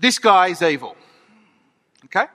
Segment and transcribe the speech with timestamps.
[0.00, 0.96] this guy is evil.
[2.06, 2.26] Okay?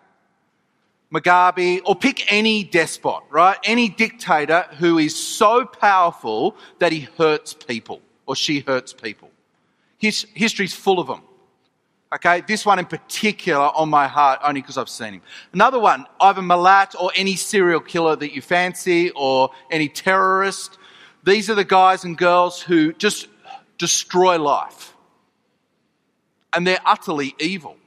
[1.13, 3.57] Mugabe, or pick any despot, right?
[3.63, 9.29] Any dictator who is so powerful that he hurts people or she hurts people.
[9.97, 11.21] His, history's full of them.
[12.13, 15.21] Okay, this one in particular on my heart only because I've seen him.
[15.53, 20.77] Another one, Ivan Milat or any serial killer that you fancy or any terrorist.
[21.23, 23.27] These are the guys and girls who just
[23.77, 24.94] destroy life.
[26.55, 27.77] And they're utterly evil.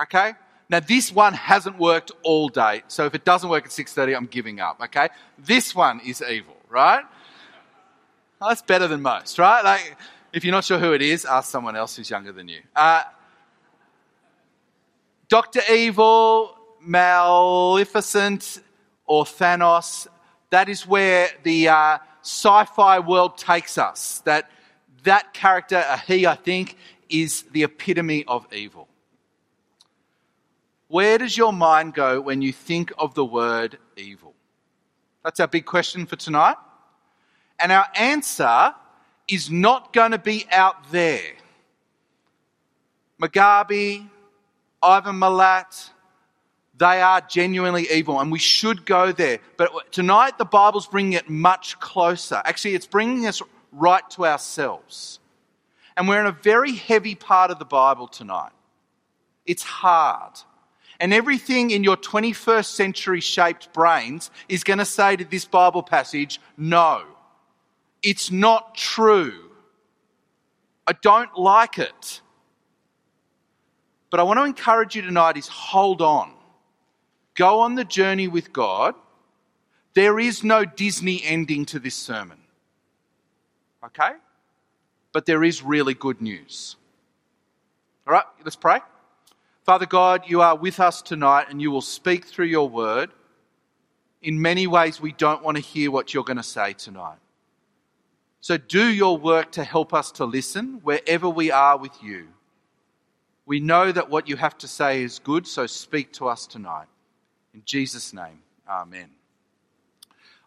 [0.00, 0.32] Okay?
[0.70, 2.82] Now this one hasn't worked all day.
[2.88, 5.08] So if it doesn't work at 6:30, I'm giving up, okay?
[5.38, 7.04] This one is evil, right?
[8.40, 9.64] Well, that's better than most, right?
[9.64, 9.96] Like
[10.32, 12.60] if you're not sure who it is, ask someone else who's younger than you.
[12.76, 13.02] Uh,
[15.28, 15.60] Dr.
[15.70, 18.60] Evil, Maleficent,
[19.06, 20.06] or Thanos,
[20.50, 24.20] that is where the uh, sci fi world takes us.
[24.24, 24.50] That,
[25.04, 26.76] that character, uh, he, I think,
[27.08, 28.88] is the epitome of evil.
[30.88, 34.34] Where does your mind go when you think of the word evil?
[35.22, 36.56] That's our big question for tonight.
[37.60, 38.74] And our answer
[39.28, 41.34] is not going to be out there.
[43.20, 44.08] Mugabe,
[44.82, 45.90] Ivan Milat,
[46.78, 49.40] they are genuinely evil and we should go there.
[49.56, 52.40] But tonight the Bible's bringing it much closer.
[52.44, 55.18] Actually, it's bringing us right to ourselves.
[55.98, 58.52] And we're in a very heavy part of the Bible tonight.
[59.46, 60.34] It's hard.
[61.00, 65.82] And everything in your 21st century shaped brains is going to say to this Bible
[65.82, 67.02] passage, no,
[68.00, 69.50] it's not true.
[70.86, 72.20] I don't like it.
[74.10, 76.32] But I want to encourage you tonight is hold on.
[77.34, 78.94] Go on the journey with God.
[79.94, 82.38] There is no Disney ending to this sermon.
[83.84, 84.12] Okay?
[85.18, 86.76] But there is really good news.
[88.06, 88.78] All right, let's pray.
[89.64, 93.10] Father God, you are with us tonight and you will speak through your word.
[94.22, 97.18] In many ways, we don't want to hear what you're going to say tonight.
[98.40, 102.28] So do your work to help us to listen wherever we are with you.
[103.44, 106.86] We know that what you have to say is good, so speak to us tonight.
[107.52, 108.38] In Jesus' name,
[108.70, 109.17] amen.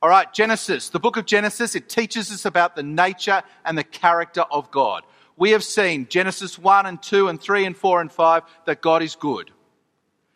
[0.02, 3.84] All right, Genesis, the book of Genesis, it teaches us about the nature and the
[3.84, 5.04] character of God
[5.42, 9.02] we have seen Genesis 1 and 2 and 3 and 4 and 5 that God
[9.02, 9.50] is good.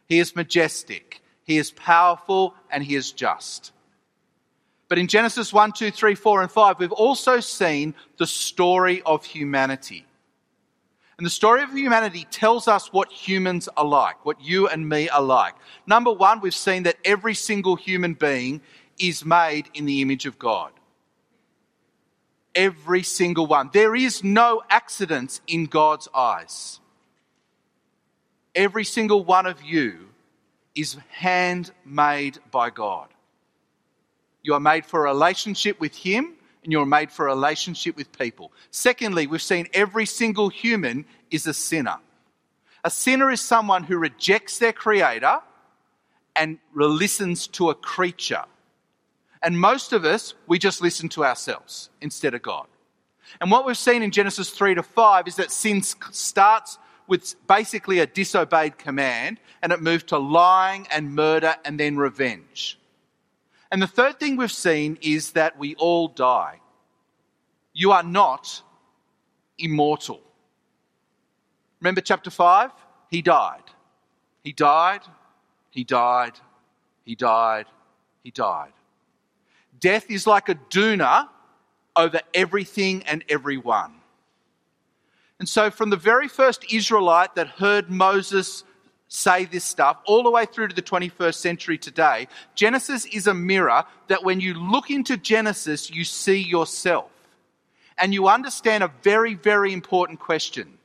[0.08, 1.22] He is majestic.
[1.44, 3.72] He is powerful and he is just.
[4.88, 9.24] But in Genesis 1, 2, 3, 4, and 5, we've also seen the story of
[9.24, 10.08] humanity.
[11.20, 15.08] And the story of humanity tells us what humans are like, what you and me
[15.09, 15.53] are like.
[15.86, 18.62] Number one, we've seen that every single human being
[19.00, 20.72] is made in the image of God
[22.56, 23.69] every single one.
[23.73, 26.79] There is no accidents in God's eyes.
[28.55, 30.07] Every single one of you
[30.73, 33.09] is handmade by God.
[34.41, 38.17] You are made for a relationship with Him and you're made for a relationship with
[38.17, 38.51] people.
[38.72, 41.97] Secondly, we've seen every single human is a sinner.
[42.84, 45.39] A sinner is someone who rejects their Creator
[46.35, 48.45] and listens to a creature.
[49.45, 52.66] And most of us, we just listen to ourselves instead of God.
[53.39, 58.00] And what we've seen in Genesis 3 to 5 is that sin starts with basically
[58.00, 62.79] a disobeyed command and it moved to lying and murder and then revenge.
[63.72, 66.59] And the third thing we've seen is that we all die.
[67.72, 68.63] You are not
[69.59, 70.22] immortal.
[71.81, 72.72] Remember chapter 5?
[73.11, 73.63] He died.
[74.44, 75.01] He died.
[75.69, 76.39] He died.
[77.03, 77.67] He died.
[78.23, 78.73] He died.
[79.80, 81.30] Death is like a doona
[81.96, 83.96] over everything and everyone.
[85.40, 88.64] And so, from the very first Israelite that heard Moses
[89.08, 93.34] say this stuff, all the way through to the 21st century today, Genesis is a
[93.34, 97.12] mirror that when you look into Genesis, you see yourself.
[97.97, 100.78] And you understand a very, very important question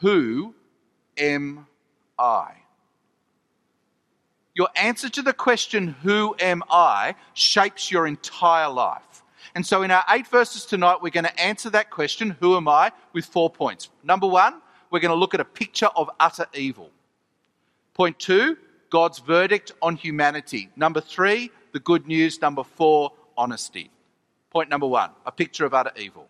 [0.00, 0.54] Who
[1.16, 1.66] am
[2.18, 2.52] I?
[4.58, 9.22] Your answer to the question, Who am I, shapes your entire life.
[9.54, 12.66] And so, in our eight verses tonight, we're going to answer that question, Who am
[12.66, 13.88] I, with four points.
[14.02, 14.60] Number one,
[14.90, 16.90] we're going to look at a picture of utter evil.
[17.94, 18.56] Point two,
[18.90, 20.70] God's verdict on humanity.
[20.74, 22.42] Number three, the good news.
[22.42, 23.92] Number four, honesty.
[24.50, 26.28] Point number one, a picture of utter evil.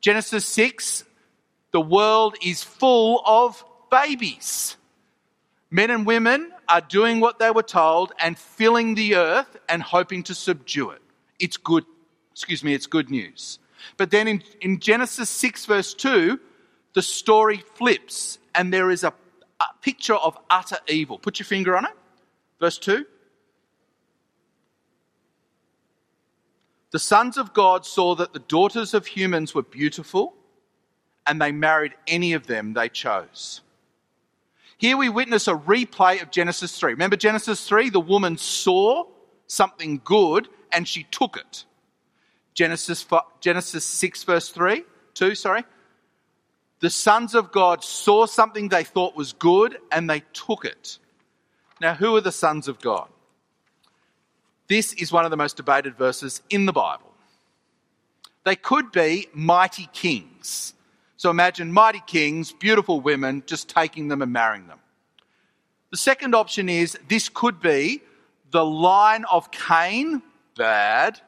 [0.00, 1.02] Genesis 6,
[1.72, 4.76] the world is full of babies.
[5.72, 10.22] Men and women are doing what they were told and filling the earth and hoping
[10.24, 11.02] to subdue it.
[11.38, 11.84] It's good,
[12.32, 13.58] excuse me, it's good news.
[13.96, 16.38] But then in, in Genesis 6, verse 2,
[16.94, 19.12] the story flips and there is a,
[19.60, 21.18] a picture of utter evil.
[21.18, 21.92] Put your finger on it.
[22.60, 23.06] Verse 2.
[26.90, 30.34] The sons of God saw that the daughters of humans were beautiful,
[31.26, 33.60] and they married any of them they chose.
[34.78, 36.92] Here we witness a replay of Genesis 3.
[36.92, 37.90] Remember Genesis 3?
[37.90, 39.04] The woman saw
[39.48, 41.64] something good and she took it.
[42.54, 43.04] Genesis,
[43.40, 44.84] Genesis 6, verse 3,
[45.14, 45.64] 2, sorry.
[46.80, 50.98] The sons of God saw something they thought was good and they took it.
[51.80, 53.08] Now, who are the sons of God?
[54.68, 57.12] This is one of the most debated verses in the Bible.
[58.44, 60.74] They could be mighty kings.
[61.18, 64.78] So imagine mighty kings, beautiful women, just taking them and marrying them.
[65.90, 68.02] The second option is this could be
[68.52, 70.22] the line of Cain,
[70.56, 71.20] bad,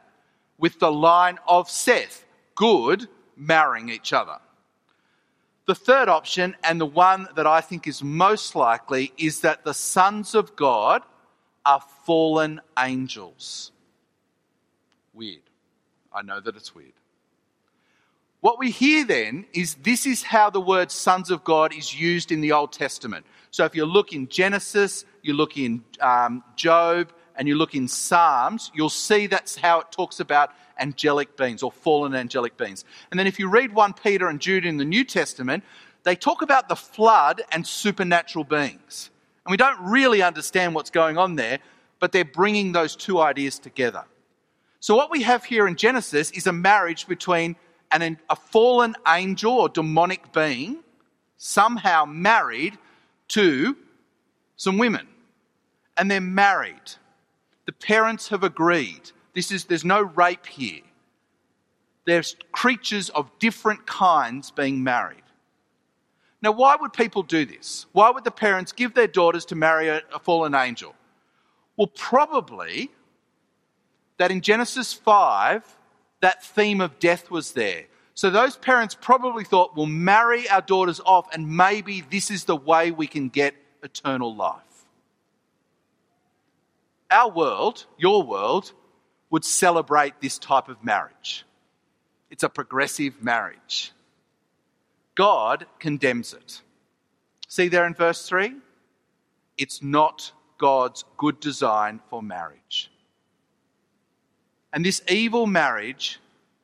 [0.59, 4.39] with the line of Seth, good, marrying each other.
[5.67, 9.75] The third option, and the one that I think is most likely, is that the
[9.75, 11.03] sons of God
[11.67, 13.73] are fallen angels.
[15.13, 15.43] Weird.
[16.13, 16.93] I know that it's weird.
[18.41, 22.33] What we hear then is this is how the word sons of God is used
[22.33, 23.27] in the Old Testament.
[23.51, 27.89] So if you look in Genesis, you look in um, Job, and you look in
[27.89, 32.85] Psalms, you'll see that's how it talks about angelic beings or fallen angelic beings.
[33.11, 35.65] And then if you read 1 Peter and Jude in the New Testament,
[36.03, 39.11] they talk about the flood and supernatural beings.
[39.45, 41.61] And we don't really understand what's going on there,
[41.99, 44.05] but they're bringing those two ideas together.
[44.81, 47.57] So what we have here in Genesis is a marriage between
[47.93, 50.79] an, a fallen angel or demonic being
[51.37, 52.79] somehow married
[53.29, 53.77] to
[54.57, 55.07] some women.
[55.97, 56.93] And they're married.
[57.67, 59.11] The parents have agreed.
[59.35, 60.83] This is, there's no rape here.
[62.05, 65.23] There's creatures of different kinds being married.
[66.43, 67.87] Now, why would people do this?
[67.93, 70.95] Why would the parents give their daughters to marry a, a fallen angel?
[71.77, 72.91] Well, probably
[74.17, 75.65] that in Genesis 5,
[76.21, 77.85] that theme of death was there.
[78.15, 82.57] So those parents probably thought, we'll marry our daughters off, and maybe this is the
[82.57, 84.63] way we can get eternal life
[87.11, 88.73] our world, your world,
[89.31, 91.45] would celebrate this type of marriage.
[92.31, 93.93] It's a progressive marriage.
[95.15, 96.63] God condemns it.
[97.49, 98.55] See there in verse 3?
[99.59, 102.90] It's not God's good design for marriage.
[104.73, 106.21] And this evil marriage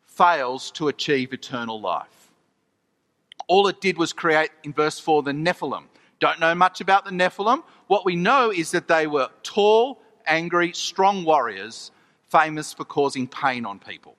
[0.07, 2.31] fails to achieve eternal life.
[3.49, 5.85] All it did was create, in verse 4, the Nephilim.
[6.19, 7.63] Don't know much about the Nephilim.
[7.87, 11.91] What we know is that they were tall, angry, strong warriors
[12.29, 14.17] famous for causing pain on people.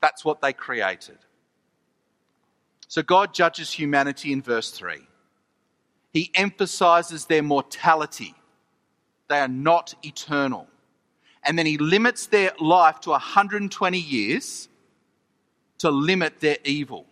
[0.00, 1.18] That's what they created.
[2.88, 5.06] So God judges humanity in verse 3.
[6.12, 8.34] He emphasizes their mortality,
[9.28, 10.66] they are not eternal.
[11.44, 14.68] And then he limits their life to 120 years
[15.78, 17.06] to limit their evil.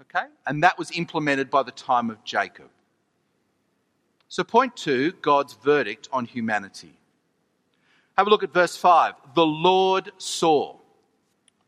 [0.00, 0.26] Okay?
[0.46, 2.68] And that was implemented by the time of Jacob.
[4.28, 6.96] So, point two God's verdict on humanity.
[8.16, 9.14] Have a look at verse 5.
[9.34, 10.76] The Lord saw.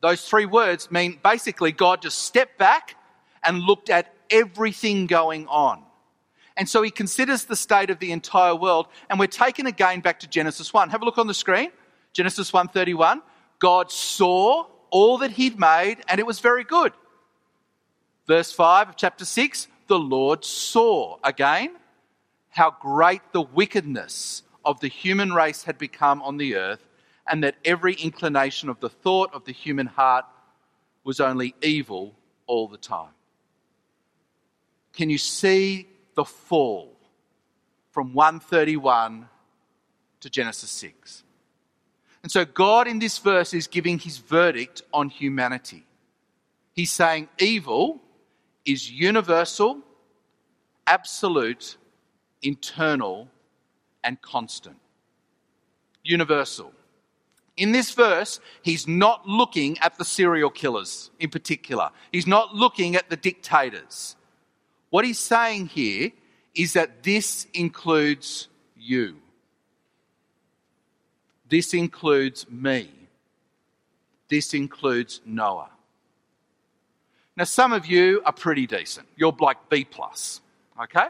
[0.00, 2.96] Those three words mean basically God just stepped back
[3.43, 5.82] and looked at everything going on.
[6.56, 10.20] And so he considers the state of the entire world, and we're taken again back
[10.20, 10.91] to Genesis 1.
[10.91, 11.70] Have a look on the screen.
[12.13, 13.23] Genesis 1:31.
[13.58, 16.93] God saw all that he'd made, and it was very good.
[18.27, 21.77] Verse 5 of chapter 6, the Lord saw again
[22.51, 26.87] how great the wickedness of the human race had become on the earth,
[27.27, 30.25] and that every inclination of the thought of the human heart
[31.03, 32.15] was only evil
[32.46, 33.13] all the time.
[34.93, 36.96] Can you see the fall
[37.90, 39.28] from 131
[40.20, 41.22] to Genesis 6?
[42.22, 45.84] And so, God in this verse is giving his verdict on humanity.
[46.72, 48.00] He's saying evil
[48.64, 49.80] is universal,
[50.86, 51.76] absolute,
[52.42, 53.28] internal,
[54.02, 54.76] and constant.
[56.02, 56.72] Universal.
[57.56, 61.90] In this verse, he's not looking at the serial killers in particular.
[62.10, 64.16] He's not looking at the dictators.
[64.94, 66.13] What he's saying here
[66.55, 68.46] is that this includes
[68.77, 69.17] you.
[71.48, 72.89] This includes me.
[74.29, 75.70] This includes Noah.
[77.36, 79.08] Now, some of you are pretty decent.
[79.17, 80.41] You're like B plus,
[80.81, 81.08] okay?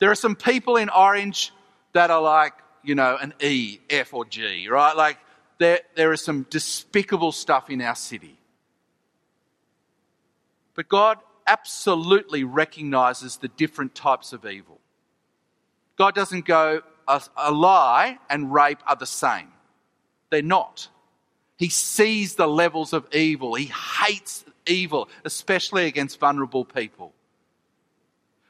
[0.00, 1.50] There are some people in orange
[1.94, 2.52] that are like,
[2.82, 4.94] you know, an E, F, or G, right?
[4.94, 5.16] Like,
[5.56, 8.36] there, there is some despicable stuff in our city.
[10.74, 14.80] But God absolutely recognizes the different types of evil.
[15.96, 19.48] God doesn't go, a, a lie and rape are the same.
[20.30, 20.88] They're not.
[21.56, 23.54] He sees the levels of evil.
[23.54, 27.12] He hates evil, especially against vulnerable people.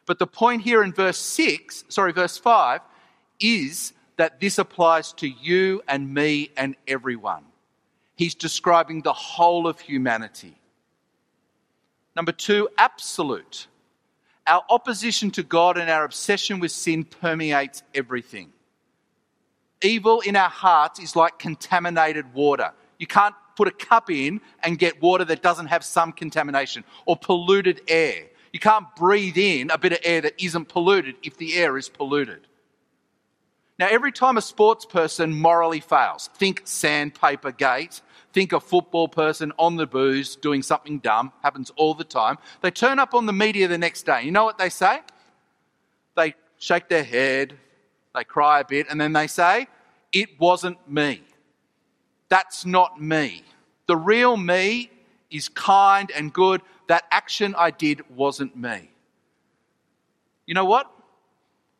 [0.06, 2.80] But the point here in verse 6, sorry, verse 5,
[3.40, 7.44] is that this applies to you and me and everyone.
[8.16, 10.56] He's describing the whole of humanity.
[12.16, 13.66] Number two, absolute.
[14.46, 18.52] Our opposition to God and our obsession with sin permeates everything.
[19.82, 22.72] Evil in our hearts is like contaminated water.
[22.98, 27.16] You can't put a cup in and get water that doesn't have some contamination or
[27.16, 28.26] polluted air.
[28.52, 31.88] You can't breathe in a bit of air that isn't polluted if the air is
[31.88, 32.46] polluted.
[33.78, 38.02] Now, every time a sports person morally fails, think sandpaper gate,
[38.32, 42.38] think a football person on the booze doing something dumb, happens all the time.
[42.62, 44.22] They turn up on the media the next day.
[44.22, 45.00] You know what they say?
[46.16, 47.54] They shake their head,
[48.14, 49.66] they cry a bit, and then they say,
[50.12, 51.22] It wasn't me.
[52.28, 53.42] That's not me.
[53.86, 54.90] The real me
[55.30, 56.62] is kind and good.
[56.86, 58.90] That action I did wasn't me.
[60.46, 60.90] You know what?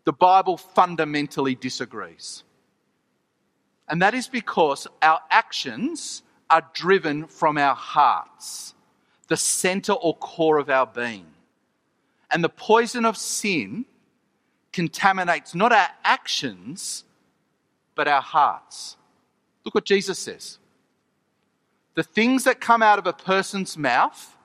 [0.05, 2.45] The Bible fundamentally disagrees.
[3.89, 8.75] And that is because our actions are driven from our hearts,
[9.29, 11.27] the center or core of our being.
[12.31, 13.85] And the poison of sin
[14.73, 17.05] contaminates not our actions,
[17.95, 18.97] but our hearts.
[19.65, 20.59] Look what Jesus says.
[21.95, 24.37] The things that come out of a person's mouth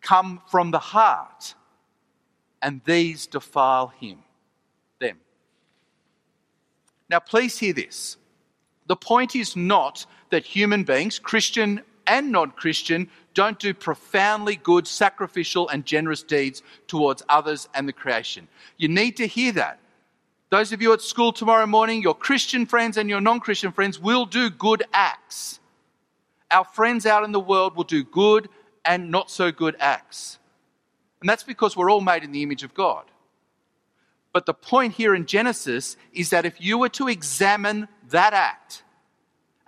[0.00, 1.54] come from the heart,
[2.60, 4.18] and these defile him.
[7.08, 8.16] Now, please hear this.
[8.86, 14.86] The point is not that human beings, Christian and non Christian, don't do profoundly good,
[14.86, 18.48] sacrificial, and generous deeds towards others and the creation.
[18.76, 19.78] You need to hear that.
[20.50, 23.98] Those of you at school tomorrow morning, your Christian friends and your non Christian friends
[23.98, 25.60] will do good acts.
[26.50, 28.48] Our friends out in the world will do good
[28.84, 30.38] and not so good acts.
[31.20, 33.04] And that's because we're all made in the image of God.
[34.32, 38.82] But the point here in Genesis is that if you were to examine that act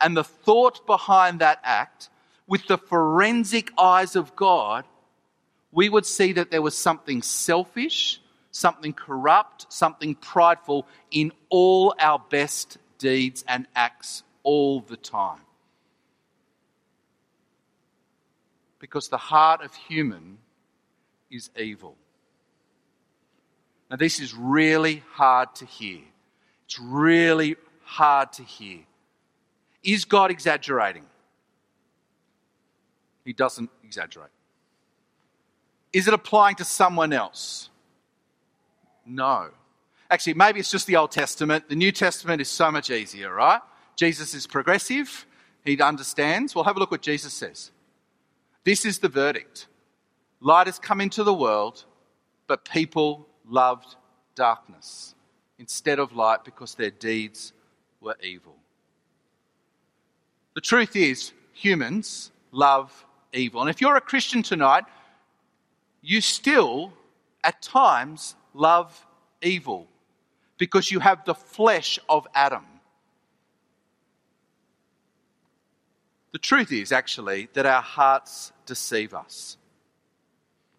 [0.00, 2.08] and the thought behind that act
[2.46, 4.84] with the forensic eyes of God,
[5.70, 8.20] we would see that there was something selfish
[8.54, 15.40] something corrupt, something prideful in all our best deeds and acts all the time.
[18.78, 20.38] Because the heart of human
[21.30, 21.96] is evil.
[23.94, 26.00] Now, this is really hard to hear.
[26.64, 28.80] It's really hard to hear.
[29.84, 31.04] Is God exaggerating?
[33.24, 34.32] He doesn't exaggerate.
[35.92, 37.70] Is it applying to someone else?
[39.06, 39.50] No.
[40.10, 41.68] Actually, maybe it's just the Old Testament.
[41.68, 43.60] The New Testament is so much easier, right?
[43.94, 45.24] Jesus is progressive,
[45.64, 46.52] he understands.
[46.52, 47.70] Well, have a look what Jesus says.
[48.64, 49.68] This is the verdict
[50.40, 51.84] light has come into the world,
[52.48, 53.96] but people loved
[54.34, 55.14] darkness
[55.58, 57.52] instead of light because their deeds
[58.00, 58.56] were evil.
[60.54, 63.60] The truth is, humans love evil.
[63.60, 64.84] And if you're a Christian tonight,
[66.00, 66.92] you still,
[67.42, 69.06] at times, love
[69.42, 69.88] evil
[70.58, 72.64] because you have the flesh of Adam.
[76.32, 79.56] The truth is actually that our hearts deceive us.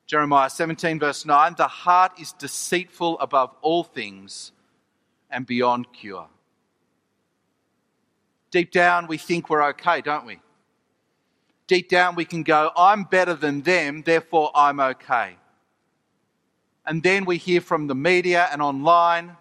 [0.07, 4.51] Jeremiah 17, verse 9 the heart is deceitful above all things
[5.29, 6.27] and beyond cure.
[8.51, 10.39] Deep down, we think we're okay, don't we?
[11.67, 15.37] Deep down, we can go, I'm better than them, therefore I'm okay
[16.85, 19.35] and then we hear from the media and online,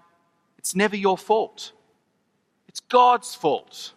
[0.58, 1.72] it's never your fault.
[2.68, 3.92] It's God's fault.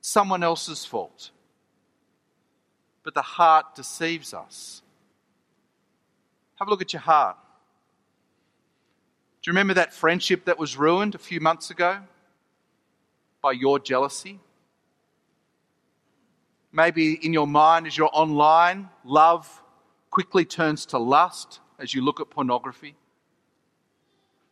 [0.00, 1.30] Someone else's fault.
[3.02, 4.82] But the heart deceives us.
[6.56, 7.36] Have a look at your heart.
[9.42, 12.00] Do you remember that friendship that was ruined a few months ago
[13.42, 14.40] by your jealousy?
[16.72, 19.62] Maybe in your mind, as you're online, love
[20.10, 22.96] quickly turns to lust as you look at pornography.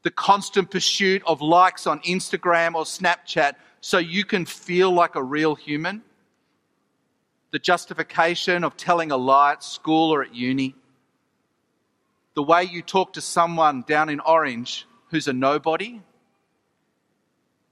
[0.03, 5.23] The constant pursuit of likes on Instagram or Snapchat so you can feel like a
[5.23, 6.03] real human.
[7.51, 10.75] The justification of telling a lie at school or at uni.
[12.35, 16.01] The way you talk to someone down in Orange who's a nobody.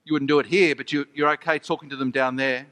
[0.04, 2.66] You wouldn't do it here, but you, are okay talking to them down there.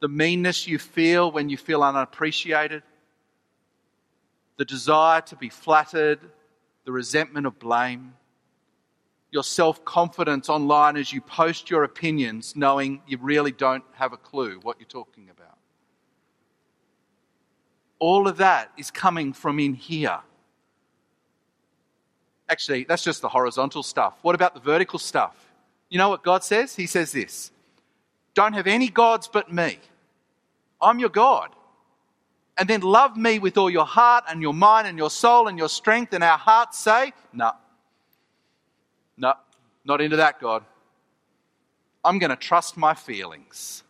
[0.00, 2.82] The meanness you feel when you feel unappreciated
[4.58, 6.18] the desire to be flattered,
[6.84, 8.12] the resentment of blame,
[9.30, 14.16] your self confidence online as you post your opinions, knowing you really don't have a
[14.16, 15.57] clue what you're talking about.
[17.98, 20.20] All of that is coming from in here.
[22.48, 24.18] Actually, that's just the horizontal stuff.
[24.22, 25.36] What about the vertical stuff?
[25.88, 26.74] You know what God says?
[26.76, 27.50] He says this
[28.34, 29.78] Don't have any gods but me.
[30.80, 31.50] I'm your God.
[32.56, 35.56] And then love me with all your heart and your mind and your soul and
[35.56, 36.12] your strength.
[36.12, 37.52] And our hearts say, No,
[39.16, 39.34] no,
[39.84, 40.64] not into that, God.
[42.04, 43.82] I'm going to trust my feelings.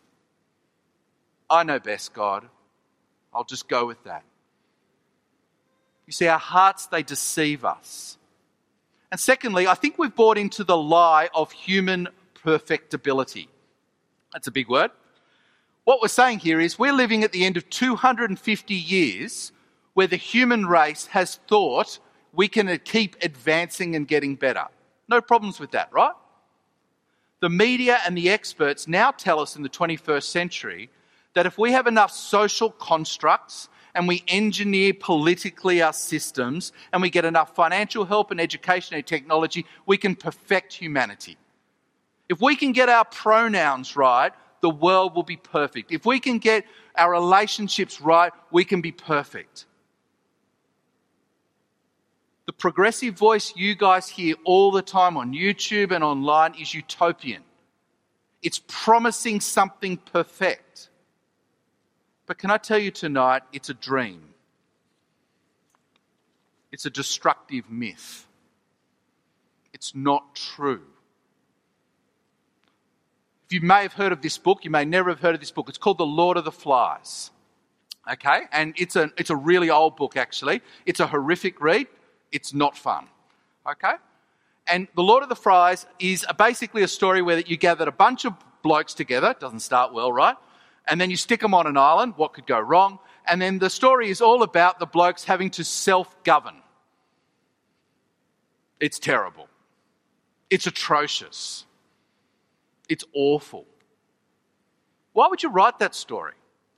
[1.49, 2.47] I know best, God.
[3.33, 4.23] I'll just go with that.
[6.07, 8.17] You see, our hearts, they deceive us.
[9.11, 13.49] And secondly, I think we've bought into the lie of human perfectibility.
[14.33, 14.91] That's a big word.
[15.83, 19.51] What we're saying here is we're living at the end of 250 years
[19.93, 21.99] where the human race has thought
[22.33, 24.65] we can keep advancing and getting better.
[25.07, 26.13] No problems with that, right?
[27.39, 30.89] The media and the experts now tell us in the 21st century
[31.33, 37.09] that if we have enough social constructs and we engineer politically our systems and we
[37.09, 41.37] get enough financial help and education and technology, we can perfect humanity.
[42.29, 44.31] If we can get our pronouns right,
[44.61, 45.91] the world will be perfect.
[45.91, 49.65] If we can get our relationships right, we can be perfect.
[52.45, 57.43] The progressive voice you guys hear all the time on YouTube and online is utopian.
[58.41, 60.68] It's promising something perfect.
[62.29, 64.21] But can I tell you tonight, it's a dream.
[66.71, 68.27] It's a destructive myth.
[69.73, 70.83] It's not true.
[73.47, 75.49] If you may have heard of this book, you may never have heard of this
[75.49, 75.69] book.
[75.69, 77.31] It's called The Lord of the Flies.
[78.07, 78.41] Okay?
[78.51, 80.61] And it's a, it's a really old book, actually.
[80.85, 81.87] It's a horrific read.
[82.31, 83.07] It's not fun.
[83.67, 83.93] Okay?
[84.67, 88.23] And The Lord of the Flies is basically a story where you gathered a bunch
[88.23, 89.31] of blokes together.
[89.31, 90.35] It doesn't start well, right?
[90.89, 92.13] And then you stick them on an island.
[92.17, 92.99] What could go wrong?
[93.25, 96.55] And then the story is all about the blokes having to self govern.
[98.79, 99.47] It's terrible.
[100.49, 101.65] It's atrocious.
[102.89, 103.65] It's awful.
[105.13, 106.33] Why would you write that story?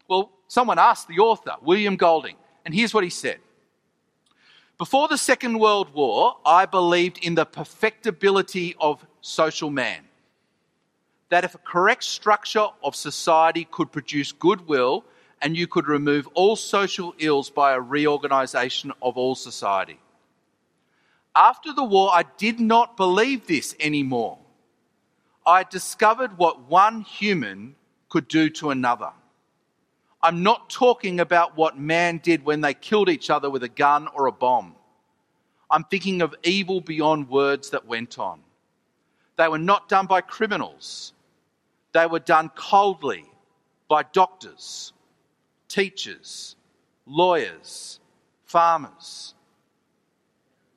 [0.09, 3.39] Well, someone asked the author, William Golding, and here's what he said
[4.77, 10.03] Before the Second World War, I believed in the perfectibility of social man
[11.31, 15.05] that if a correct structure of society could produce goodwill
[15.41, 19.97] and you could remove all social ills by a reorganization of all society.
[21.33, 24.39] After the war, I did not believe this anymore.
[25.45, 27.75] I discovered what one human
[28.09, 29.11] could do to another.
[30.21, 34.09] I'm not talking about what man did when they killed each other with a gun
[34.13, 34.75] or a bomb.
[35.69, 38.41] I'm thinking of evil beyond words that went on.
[39.37, 41.13] They were not done by criminals.
[41.93, 43.25] They were done coldly
[43.87, 44.93] by doctors,
[45.67, 46.55] teachers,
[47.05, 47.99] lawyers,
[48.45, 49.33] farmers,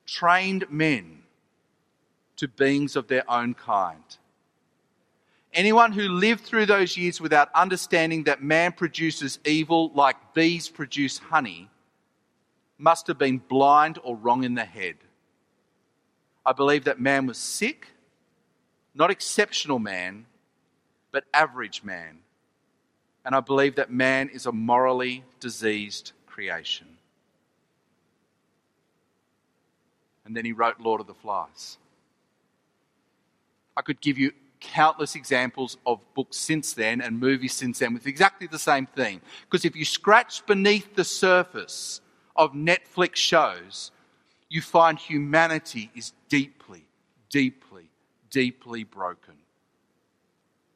[0.05, 1.23] trained men
[2.37, 4.03] to beings of their own kind.
[5.53, 11.17] Anyone who lived through those years without understanding that man produces evil like bees produce
[11.17, 11.69] honey
[12.77, 14.95] must have been blind or wrong in the head.
[16.45, 17.87] I believe that man was sick,
[18.93, 20.25] not exceptional man,
[21.15, 22.17] but average man.
[23.23, 26.87] And I believe that man is a morally diseased creation.
[30.25, 31.77] And then he wrote Lord of the Flies.
[33.77, 38.07] I could give you countless examples of books since then and movies since then with
[38.07, 39.21] exactly the same thing.
[39.49, 42.01] Because if you scratch beneath the surface
[42.35, 43.91] of Netflix shows,
[44.49, 46.83] you find humanity is deeply,
[47.29, 47.85] deeply,
[48.29, 49.35] deeply broken.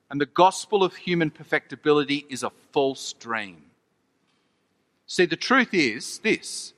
[0.10, 3.64] And the gospel of human perfectibility is a false dream.
[5.06, 6.74] See, the truth is this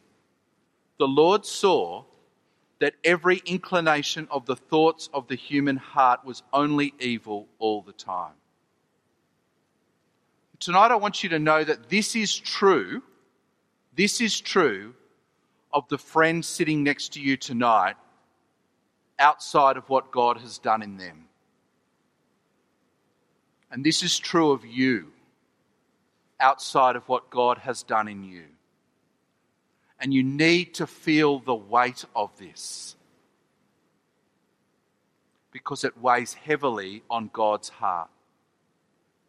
[0.97, 2.03] the Lord saw
[2.79, 7.93] that every inclination of the thoughts of the human heart was only evil all the
[7.93, 8.33] time.
[10.59, 13.01] Tonight, I want you to know that this is true.
[13.95, 14.93] This is true
[15.73, 17.95] of the friend sitting next to you tonight
[19.19, 21.25] outside of what God has done in them.
[23.71, 25.07] And this is true of you
[26.39, 28.43] outside of what God has done in you.
[29.99, 32.95] And you need to feel the weight of this
[35.51, 38.09] because it weighs heavily on God's heart.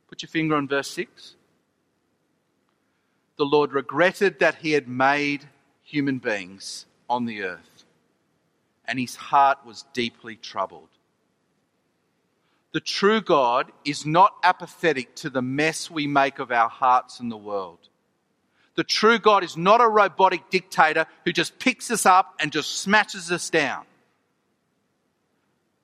[0.09, 1.37] Put your finger on verse 6.
[3.37, 5.49] The Lord regretted that he had made
[5.83, 7.85] human beings on the earth,
[8.87, 10.89] and his heart was deeply troubled.
[12.73, 17.31] The true God is not apathetic to the mess we make of our hearts and
[17.31, 17.89] the world.
[18.75, 22.79] The true God is not a robotic dictator who just picks us up and just
[22.79, 23.85] smashes us down.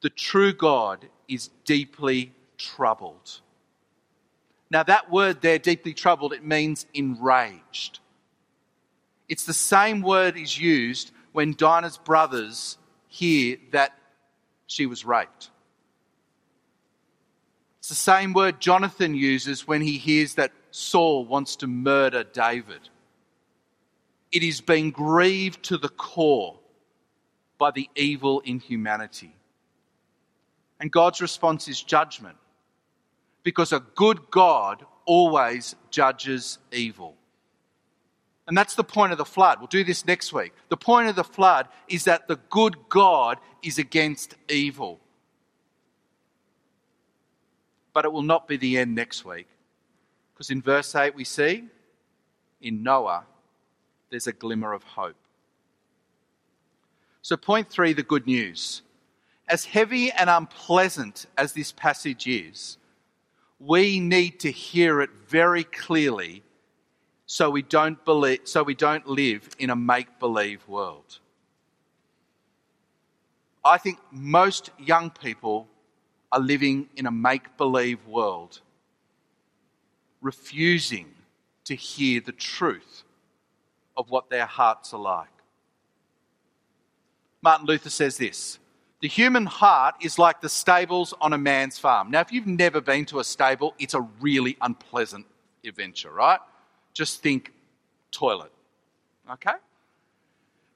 [0.00, 3.40] The true God is deeply troubled.
[4.70, 8.00] Now, that word there, deeply troubled, it means enraged.
[9.28, 13.92] It's the same word is used when Dinah's brothers hear that
[14.66, 15.50] she was raped.
[17.78, 22.88] It's the same word Jonathan uses when he hears that Saul wants to murder David.
[24.32, 26.58] It is being grieved to the core
[27.56, 29.34] by the evil in humanity.
[30.80, 32.36] And God's response is judgment.
[33.42, 37.14] Because a good God always judges evil.
[38.46, 39.58] And that's the point of the flood.
[39.58, 40.52] We'll do this next week.
[40.68, 45.00] The point of the flood is that the good God is against evil.
[47.92, 49.48] But it will not be the end next week.
[50.32, 51.64] Because in verse 8 we see
[52.60, 53.24] in Noah
[54.10, 55.16] there's a glimmer of hope.
[57.22, 58.82] So, point three the good news.
[59.48, 62.76] As heavy and unpleasant as this passage is,
[63.58, 66.42] we need to hear it very clearly
[67.26, 71.18] so we don't, believe, so we don't live in a make believe world.
[73.64, 75.68] I think most young people
[76.30, 78.60] are living in a make believe world,
[80.20, 81.06] refusing
[81.64, 83.04] to hear the truth
[83.96, 85.28] of what their hearts are like.
[87.42, 88.58] Martin Luther says this
[89.00, 92.10] The human heart is like the stables on a man's farm.
[92.10, 95.26] Now, if you've never been to a stable, it's a really unpleasant
[95.64, 96.40] adventure, right?
[96.94, 97.52] Just think
[98.10, 98.52] toilet,
[99.30, 99.54] okay?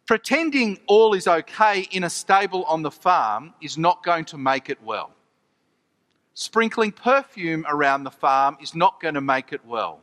[0.07, 4.69] Pretending all is okay in a stable on the farm is not going to make
[4.69, 5.11] it well.
[6.35, 10.01] Sprinkling perfume around the farm is not going to make it well.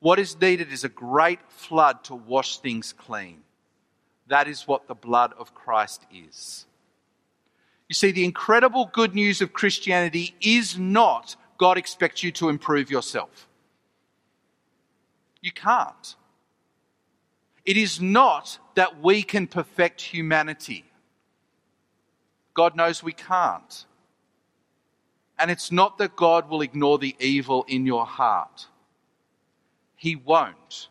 [0.00, 3.42] What is needed is a great flood to wash things clean.
[4.26, 6.66] That is what the blood of Christ is.
[7.88, 12.90] You see, the incredible good news of Christianity is not God expects you to improve
[12.90, 13.46] yourself.
[15.42, 16.16] You can't.
[17.66, 20.86] It is not that we can perfect humanity.
[22.54, 23.84] God knows we can't.
[25.40, 28.66] And it's not that God will ignore the evil in your heart.
[29.96, 30.88] He won't.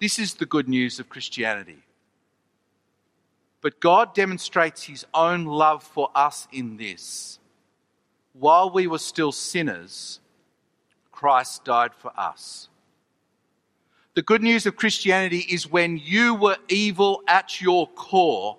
[0.00, 1.78] This is the good news of Christianity.
[3.60, 7.38] But God demonstrates His own love for us in this.
[8.32, 10.20] While we were still sinners,
[11.12, 12.68] Christ died for us.
[14.14, 18.58] The good news of Christianity is when you were evil at your core,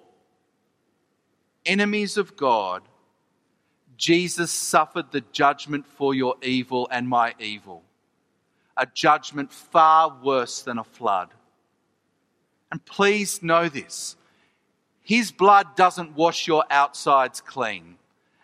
[1.65, 2.83] enemies of God,
[3.97, 7.83] Jesus suffered the judgment for your evil and my evil
[8.77, 11.29] a judgment far worse than a flood.
[12.71, 14.15] And please know this
[15.01, 17.95] His blood doesn't wash your outsides clean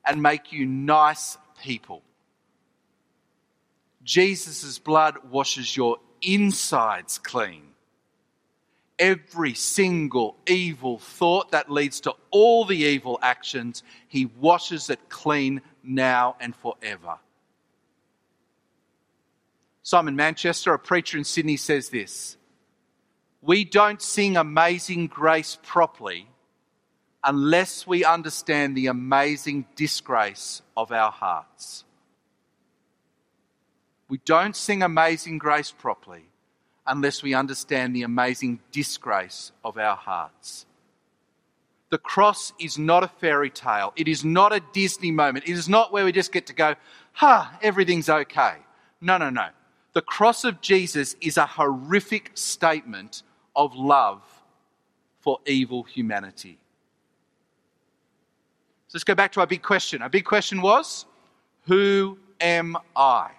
[0.05, 2.01] and make you nice people.
[4.03, 7.63] Jesus' blood washes your insides clean.
[9.01, 15.63] Every single evil thought that leads to all the evil actions, He washes it clean
[15.83, 17.17] now and forever.
[19.81, 22.37] Simon Manchester, a preacher in Sydney, says this
[23.41, 26.27] We don't sing Amazing Grace properly
[27.23, 31.85] unless we understand the amazing disgrace of our hearts.
[34.09, 36.30] We don't sing Amazing Grace properly
[36.85, 40.65] unless we understand the amazing disgrace of our hearts.
[41.89, 43.93] The cross is not a fairy tale.
[43.95, 45.45] It is not a Disney moment.
[45.45, 46.75] It is not where we just get to go,
[47.13, 48.55] ha, everything's okay.
[49.01, 49.47] No, no, no.
[49.93, 53.23] The cross of Jesus is a horrific statement
[53.55, 54.21] of love
[55.19, 56.57] for evil humanity.
[58.87, 60.01] So let's go back to our big question.
[60.01, 61.05] Our big question was
[61.63, 63.31] Who am I?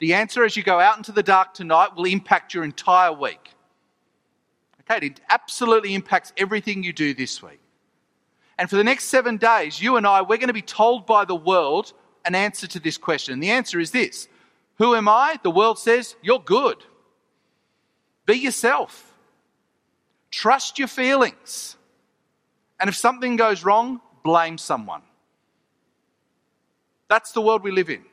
[0.00, 3.50] The answer as you go out into the dark tonight will impact your entire week.
[4.80, 7.60] Okay, it absolutely impacts everything you do this week.
[8.58, 11.24] And for the next seven days, you and I, we're going to be told by
[11.24, 11.92] the world
[12.24, 13.34] an answer to this question.
[13.34, 14.28] And the answer is this
[14.76, 15.38] who am I?
[15.42, 16.76] The world says, You're good.
[18.26, 19.12] Be yourself.
[20.30, 21.76] Trust your feelings.
[22.80, 25.02] And if something goes wrong, blame someone.
[27.08, 28.04] That's the world we live in.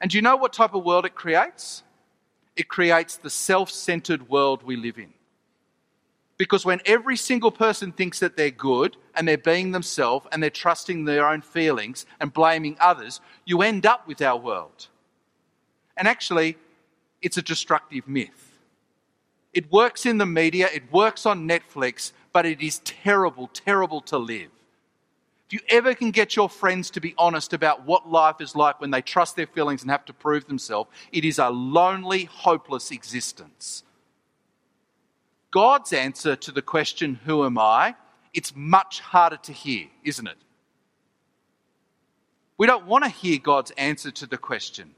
[0.00, 1.82] And do you know what type of world it creates?
[2.56, 5.12] It creates the self centered world we live in.
[6.36, 10.50] Because when every single person thinks that they're good and they're being themselves and they're
[10.50, 14.86] trusting their own feelings and blaming others, you end up with our world.
[15.96, 16.56] And actually,
[17.20, 18.48] it's a destructive myth.
[19.52, 24.18] It works in the media, it works on Netflix, but it is terrible, terrible to
[24.18, 24.50] live.
[25.48, 28.80] If you ever can get your friends to be honest about what life is like
[28.80, 32.90] when they trust their feelings and have to prove themselves, it is a lonely, hopeless
[32.90, 33.82] existence.
[35.50, 37.94] God's answer to the question, Who am I?
[38.34, 40.36] it's much harder to hear, isn't it?
[42.56, 44.94] We don't want to hear God's answer to the question.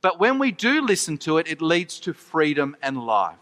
[0.00, 3.38] But when we do listen to it, it leads to freedom and life.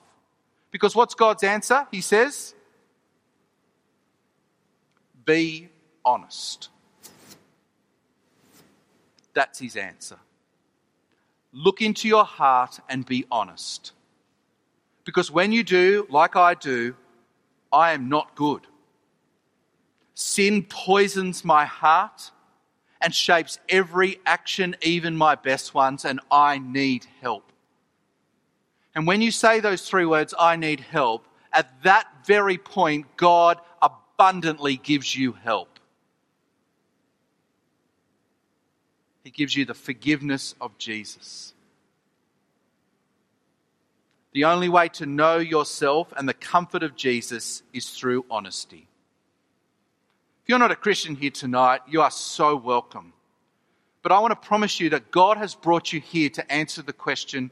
[0.71, 1.87] Because what's God's answer?
[1.91, 2.55] He says,
[5.25, 5.69] Be
[6.05, 6.69] honest.
[9.35, 10.19] That's his answer.
[11.53, 13.93] Look into your heart and be honest.
[15.05, 16.95] Because when you do, like I do,
[17.73, 18.67] I am not good.
[20.15, 22.31] Sin poisons my heart
[23.01, 27.53] and shapes every action, even my best ones, and I need help.
[28.95, 33.59] And when you say those three words, I need help, at that very point, God
[33.83, 35.74] abundantly gives you help.
[39.25, 41.55] He gives you the forgiveness of Jesus.
[44.33, 48.87] The only way to know yourself and the comfort of Jesus is through honesty.
[50.43, 53.15] If you're not a Christian here tonight, you are so welcome.
[54.03, 56.93] But I want to promise you that God has brought you here to answer the
[56.93, 57.51] question,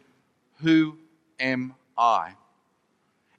[0.61, 0.99] Who
[1.41, 2.33] am I?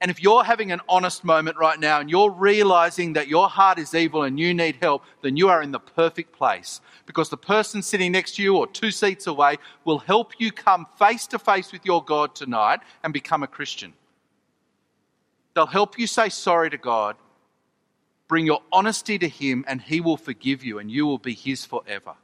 [0.03, 3.79] And if you're having an honest moment right now and you're realizing that your heart
[3.79, 6.81] is evil and you need help, then you are in the perfect place.
[7.05, 10.87] Because the person sitting next to you or two seats away will help you come
[10.99, 13.93] face to face with your God tonight and become a Christian.
[15.53, 17.15] They'll help you say sorry to God,
[18.27, 21.63] bring your honesty to Him, and He will forgive you and you will be His
[21.63, 22.15] forever.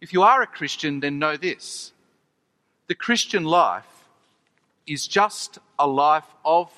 [0.00, 1.92] If you are a Christian, then know this
[2.88, 3.86] the Christian life
[4.86, 6.70] is just a life of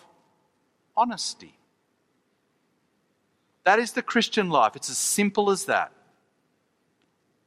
[0.96, 1.54] honesty.
[3.64, 4.76] That is the Christian life.
[4.76, 5.92] It's as simple as that.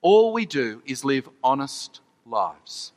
[0.02, 2.92] All we do is live honest lives.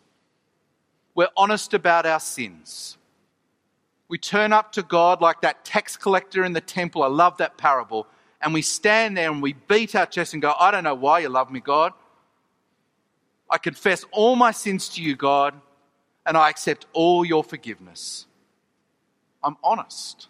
[1.15, 2.97] We're honest about our sins.
[4.09, 7.03] We turn up to God like that tax collector in the temple.
[7.03, 8.07] I love that parable.
[8.41, 11.21] And we stand there and we beat our chest and go, I don't know why
[11.21, 11.93] you love me, God.
[13.51, 15.61] I confess all my sins to you, God
[16.27, 18.27] and I accept all your forgiveness.
[19.43, 20.29] I'm honest.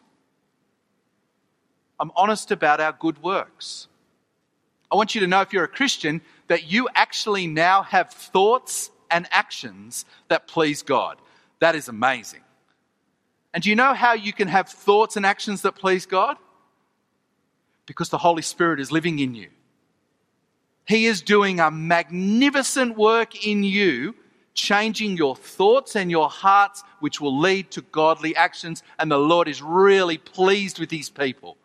[1.98, 3.88] I'm honest about our good works.
[4.90, 8.90] I want you to know, if you're a Christian, that you actually now have thoughts
[9.10, 11.18] and actions that please God.
[11.60, 12.40] That is amazing.
[13.52, 16.36] And do you know how you can have thoughts and actions that please God?
[17.86, 19.48] Because the Holy Spirit is living in you.
[20.86, 24.14] He is doing a magnificent work in you
[24.54, 28.82] changing your thoughts and your hearts, which will lead to godly actions.
[28.98, 31.56] And the Lord is really pleased with His people.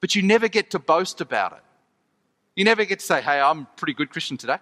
[0.00, 1.62] But you never get to boast about it.
[2.56, 4.58] You never get to say, hey, I'm a pretty good Christian today.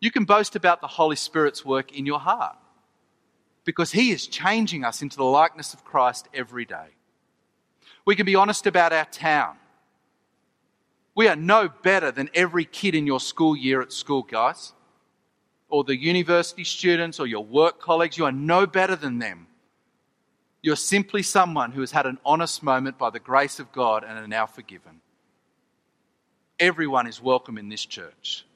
[0.00, 2.56] You can boast about the Holy Spirit's work in your heart
[3.64, 6.88] because He is changing us into the likeness of Christ every day.
[8.04, 9.56] We can be honest about our town.
[11.14, 14.74] We are no better than every kid in your school year at school, guys
[15.74, 19.48] or the university students or your work colleagues, you are no better than them.
[20.62, 24.16] You're simply someone who has had an honest moment by the grace of God and
[24.16, 25.00] are now forgiven.
[26.60, 28.46] Everyone is welcome in this church.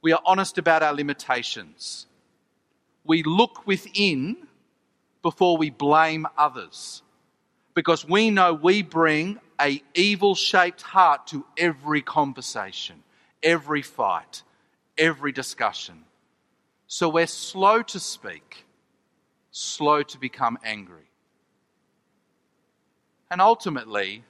[0.00, 2.06] We are honest about our limitations.
[3.04, 4.38] We look within
[5.20, 7.02] before we blame others
[7.74, 13.02] because we know we bring a evil shaped heart to every conversation,
[13.42, 14.44] every fight,
[14.96, 16.04] every discussion.
[16.86, 18.64] So we're slow to speak,
[19.50, 21.10] slow to become angry.
[23.30, 24.24] And ultimately,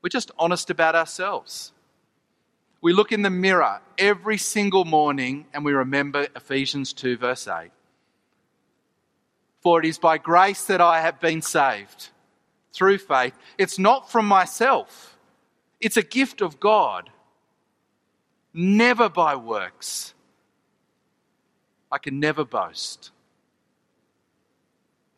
[0.00, 1.72] we're just honest about ourselves.
[2.80, 7.70] We look in the mirror every single morning and we remember Ephesians 2, verse 8.
[9.60, 12.08] For it is by grace that I have been saved
[12.72, 13.34] through faith.
[13.58, 15.16] It's not from myself,
[15.80, 17.10] it's a gift of God
[18.54, 20.14] never by works.
[21.90, 23.10] I can never boast.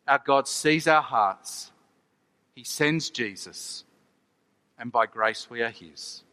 [0.07, 1.71] Our God sees our hearts,
[2.53, 3.85] He sends Jesus,
[4.77, 6.24] and by grace we are His.